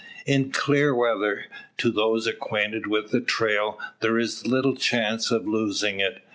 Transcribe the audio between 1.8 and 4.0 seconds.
those acquainted with the trail,